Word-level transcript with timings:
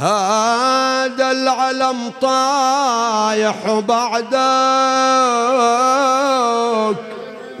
هذا 0.00 1.30
العلم 1.30 2.12
طايح 2.20 3.68
وبعدك 3.68 4.30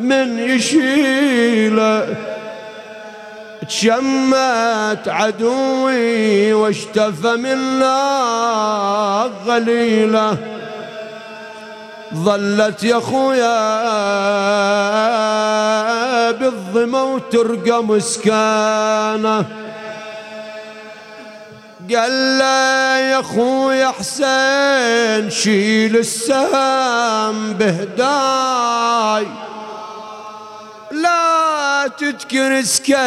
من 0.00 0.38
يشيله 0.38 2.16
تشمت 3.68 5.08
عدوي 5.08 6.52
واشتفى 6.52 7.36
منا 7.36 9.30
غليله 9.46 10.59
ظلت 12.14 12.84
يا 12.84 13.00
خويا 13.00 13.60
بالظما 16.30 17.02
وترقى 17.02 17.84
مسكانة. 17.84 19.44
قال 21.90 22.38
له 22.38 22.98
يا 22.98 23.22
خويا 23.22 23.88
حسين 23.88 25.30
شيل 25.30 25.96
السهم 25.96 27.52
بهداي. 27.52 29.26
لا 30.92 31.88
تذكر 31.98 32.62
سكينة 32.62 32.98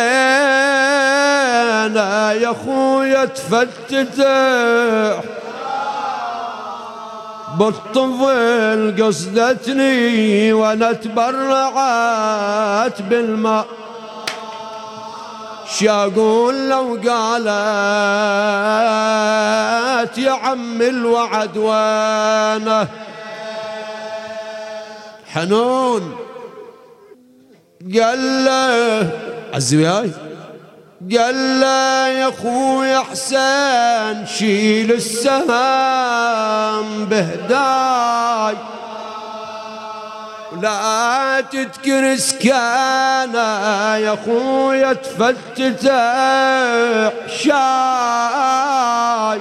يا 2.31 2.53
خويا 2.65 3.25
تفتتح. 3.25 5.23
بالطفل 7.59 9.03
قصدتني 9.03 10.53
وأنا 10.53 10.91
تبرعت 10.91 12.21
بالماء. 13.01 13.65
شاقول 15.79 16.69
لو 16.69 16.99
قالت 17.09 17.47
يا 20.17 20.31
عم 20.31 20.81
الوعد 20.81 21.57
وأنا 21.57 22.87
حنون. 25.33 26.15
قال 27.95 28.45
له 28.45 29.09
عزي 29.53 29.77
وياي 29.77 30.11
قال 31.11 31.59
له 31.59 32.07
يا 32.07 32.29
أخوي 32.29 32.99
حسين 32.99 34.25
شيل 34.25 34.91
السهام 34.91 36.25
بهداي. 37.05 38.55
لا 40.61 41.43
تذكر 41.51 42.15
سكانه 42.15 43.95
يا 43.95 44.17
خويا 44.25 44.93
تفتت 44.93 45.83
شاي 47.27 49.39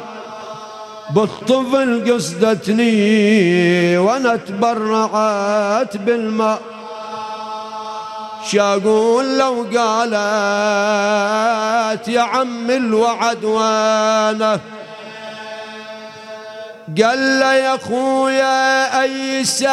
بالطفل 1.14 2.12
قصدتني 2.12 3.98
وأنا 3.98 4.36
تبرعت 4.36 5.96
بالماء. 5.96 6.60
شاقول 8.44 9.38
لو 9.38 9.66
قالت 9.78 10.18
يا 12.08 12.20
عم 12.20 12.70
الوعد 12.70 13.44
وأنا. 13.44 14.60
قال 17.02 17.40
له 17.40 17.54
يا 17.54 17.76
خويا 17.76 19.02
أي 19.02 19.44
سات 19.44 19.72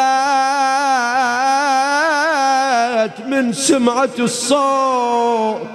من 3.26 3.52
سمعة 3.52 4.10
الصوت؟ 4.18 5.66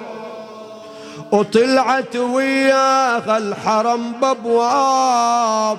وطلعت 1.32 2.16
وياها 2.16 3.38
الحرم 3.38 4.12
بأبواب 4.22 5.78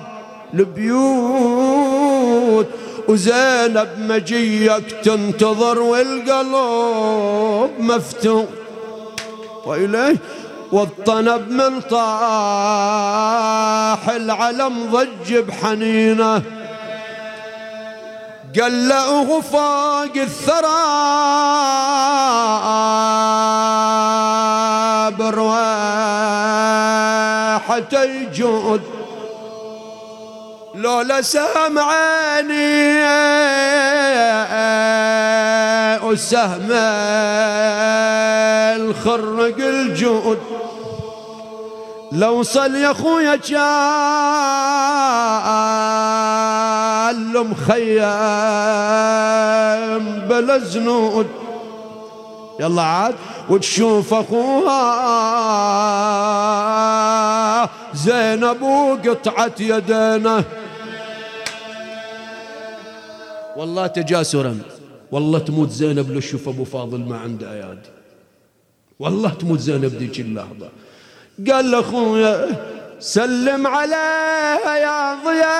البيوت. 0.53 1.87
وزينب 3.07 3.89
مجيك 3.97 4.91
تنتظر 5.03 5.79
والقلب 5.79 7.71
مفتوح. 7.79 8.45
وإليه 9.65 10.17
والطنب 10.71 11.51
من 11.51 11.81
طاح 11.81 11.99
العلم 14.09 14.91
ضج 14.91 15.35
بحنينه. 15.35 16.41
قلعه 18.55 19.41
فوق 19.41 20.15
الثرى 20.15 20.77
برواحة 25.17 26.33
يجود 28.03 28.96
لولا 30.77 31.21
سامعاني 31.21 32.77
وسهم 36.03 36.71
الخرق 38.81 39.57
الجود. 39.57 40.39
لو 42.11 42.43
صل 42.43 42.75
يا 42.75 42.93
خويا 42.93 43.35
جال 43.35 43.57
مخيم 47.47 47.97
بلا 50.29 50.57
زنود. 50.57 51.27
يلا 52.59 52.81
عاد 52.81 53.15
وتشوف 53.49 54.13
أخوها 54.13 55.07
زينب 57.93 58.61
وقطعة 58.61 59.51
يدينه. 59.59 60.43
والله 63.57 63.87
تجاسرا. 63.87 64.59
والله 65.11 65.39
تموت 65.39 65.69
زينب 65.69 66.11
لو 66.11 66.19
شوف 66.19 66.47
أبو 66.47 66.63
فاضل 66.63 66.99
ما 66.99 67.17
عنده 67.17 67.53
ايادي 67.53 67.89
والله 68.99 69.29
تموت 69.29 69.59
زينب 69.59 69.85
ذيك 69.85 70.19
اللحظة. 70.19 70.69
قال 71.51 71.71
لاخويا 71.71 72.47
سلم 72.99 73.67
عليه 73.67 74.65
يا 74.85 75.15
ضياء 75.25 75.57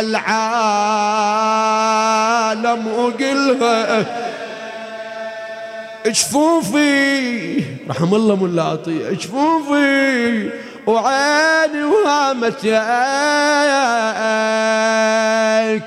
العالم 0.00 0.92
وقلها. 2.86 4.06
جفوفي 6.06 7.64
رحم 7.88 8.14
الله 8.14 8.36
ملا 8.36 8.62
عطية. 8.62 9.10
جفوفي 9.10 10.50
وعيني 10.86 11.84
وهامت 11.84 12.64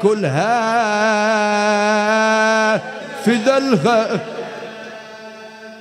كلها 0.02 0.56
في 3.26 3.36
ذلها 3.36 4.20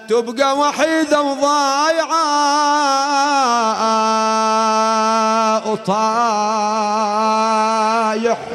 تبقى 0.08 0.58
وحيدة 0.58 1.22
وضايعة 1.22 2.24
وطايح 5.70 7.18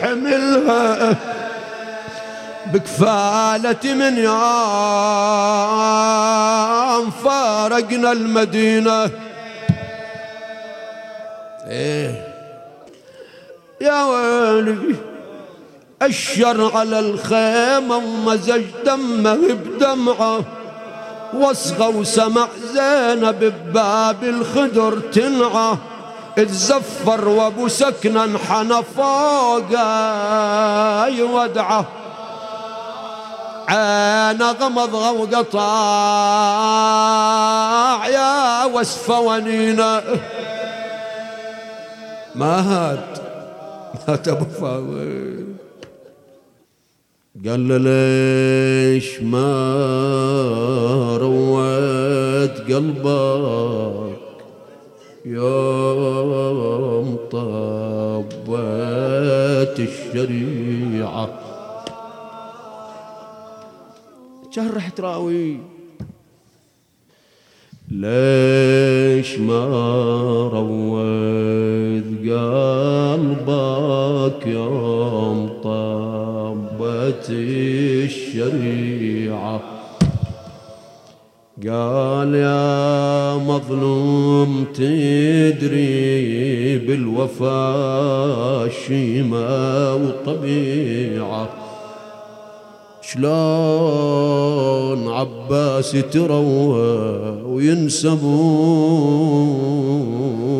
حملها 0.02 1.16
بكفالة 2.74 3.94
من 3.94 4.18
يوم 4.18 4.40
فارقنا 7.12 8.12
المدينة. 8.12 9.09
إيه. 11.69 12.27
يا 13.81 14.04
ويلي 14.04 14.95
الشر 16.01 16.77
على 16.77 17.00
الخيمة 17.00 17.98
ومزج 17.98 18.63
دمه 18.86 19.36
بدمعه. 19.36 20.42
وصغى 21.33 21.88
وسمع 21.88 22.48
زينب 22.74 23.39
بباب 23.39 24.24
الخدر 24.24 25.00
تنعى 25.00 25.77
تزفر 26.36 27.27
وابو 27.27 27.68
سكنة 27.68 28.24
انحنى 28.24 28.83
فوقه 28.98 29.88
يودعه. 31.07 31.86
عينه 33.68 34.51
غمض 34.51 34.94
وقطع 34.94 35.60
يا 38.07 38.65
وسف 38.65 39.10
ونينه. 39.10 40.01
ما 42.36 42.60
هات 42.60 43.20
مات 44.08 44.28
ابو 44.28 44.46
فاضل. 44.46 45.46
قال 47.46 47.68
له 47.68 47.78
ليش 47.78 49.22
ما 49.22 49.48
رويت 51.18 52.58
قلبك 52.72 54.20
يوم 55.26 57.16
طبت 57.31 58.50
الشريعة؟ 59.80 61.40
كان 64.56 64.70
رح 64.70 64.90
تراوي 64.90 65.58
ليش 67.92 69.40
ما 69.40 69.64
رويت 70.54 70.88
قلبك 74.39 74.47
يوم 74.47 75.50
طبت 75.63 77.27
الشريعة. 78.09 79.62
قال 81.68 82.36
يا 82.36 83.36
مظلوم 83.36 84.65
تدري 84.74 86.07
بالوفا 86.77 87.59
شيمة 88.88 89.95
وطبيعة. 89.95 91.50
شلون 93.01 93.89
عباس 95.07 95.91
تروى 95.91 97.41
وينسبوا 97.44 98.30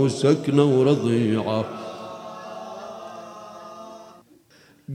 سكنة 0.08 0.80
ورضيعة 0.80 1.79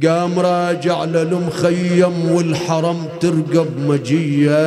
قام 0.03 0.39
راجع 0.39 1.05
للمخيم 1.05 2.31
والحرم 2.31 3.09
ترقب 3.21 3.79
مجية 3.79 4.65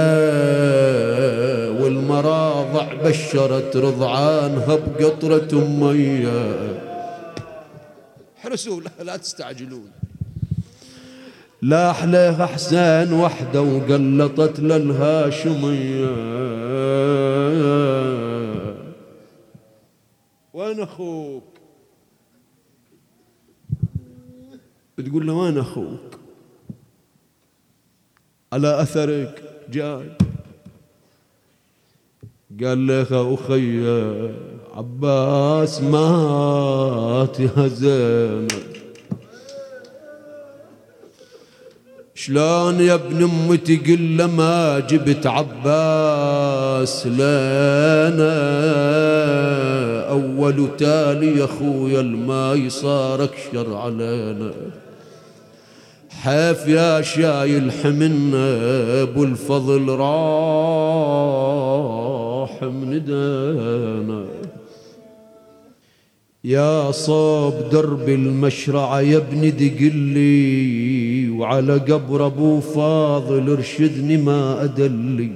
والمراضع 1.82 2.94
بشرت 2.94 3.78
رضعانها 3.78 4.76
بقطرة 4.76 5.54
مية. 5.54 6.80
حرسوا 8.38 8.82
لا 9.04 9.18
تستعجلون. 9.18 9.92
لاح 11.62 12.04
له 12.06 12.44
أحسن 12.44 13.14
وحدة 13.14 13.62
وقلطت 13.62 14.60
للهاشمية 14.60 16.08
وين 20.54 20.80
أخوك؟ 20.80 21.57
تقول 25.06 25.28
له 25.28 25.34
وين 25.34 25.58
أخوك؟ 25.58 26.20
على 28.54 28.82
أثرك 28.82 29.44
جاي. 29.70 30.10
قال 32.64 32.88
له 32.88 33.34
أخي 33.34 33.88
عباس 34.76 35.82
مات 35.82 37.40
يا 37.40 37.68
زينب 37.68 38.52
شلون 42.16 42.80
يا 42.80 42.94
ابن 42.94 43.24
أمي 43.24 43.58
تقول 43.58 44.18
له 44.18 44.28
ما 44.28 44.80
جبت 44.80 45.28
عباس 45.28 47.08
لنا؟ 47.08 48.38
أول 50.10 50.78
تالي 50.78 51.40
يا 51.40 51.46
أخويا 51.46 52.00
الماي 52.02 52.70
صار 52.70 53.24
اكشر 53.24 53.76
علينا. 53.76 54.52
حيف 56.28 56.68
يا 56.68 57.02
شايل 57.02 57.72
حمنا 57.72 58.48
أبو 59.02 59.24
الفضل 59.24 59.90
راح 59.90 60.08
من 62.64 63.06
دانا 63.06 64.26
يا 66.44 66.92
صوب 66.92 67.54
درب 67.72 68.10
المشرعة 68.10 69.02
يا 69.02 69.18
ابني 69.18 69.52
دقلي 69.52 71.30
وعلى 71.30 71.74
قبر 71.74 72.26
أبو 72.26 72.60
فاضل 72.60 73.50
ارشدني 73.50 74.18
ما 74.18 74.64
أدلي. 74.64 75.32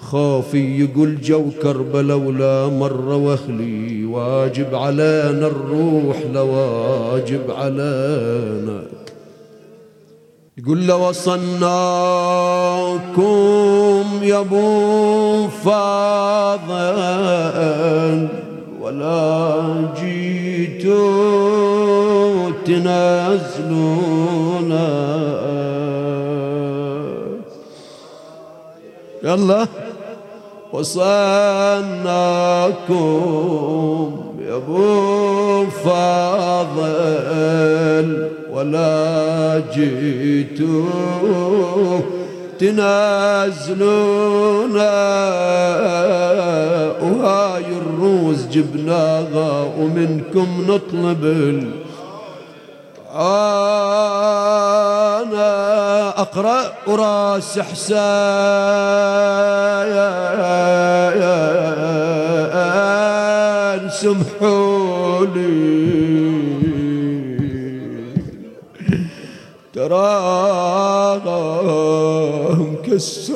خوفي 0.00 0.80
يقول 0.80 1.20
جو 1.20 1.50
كربلا 1.62 2.14
ولا 2.14 2.68
مرة 2.68 3.16
واخلي 3.16 4.04
واجب 4.04 4.74
علينا 4.74 5.46
الروح 5.46 6.22
لواجب 6.34 7.50
علينا. 7.50 9.01
يقول 10.58 10.86
له 10.86 10.96
وصلناكم 10.96 11.72
يا 14.22 14.40
أبو 14.40 15.48
فاضل 15.48 16.98
ولا 18.80 19.62
جيتوا 20.00 20.92
تنزلون 22.66 23.92
يلا 29.24 29.66
وصلناكم 30.72 31.12
يا 34.40 34.56
أبو 34.56 35.64
فاضل. 35.84 37.22
ولا 38.62 39.62
جيتوا 39.74 40.86
تنازلون. 42.58 44.76
وهاي 47.02 47.64
الروز 47.82 48.46
جبناها 48.46 49.50
ومنكم 49.78 50.48
نطلب 50.68 51.24
أنا 53.14 53.82
أقرأ 56.20 56.62
وراس 56.86 57.58
حسين 57.58 58.02
سمحوا 64.02 65.26
لي. 65.26 66.11
is 73.02 73.31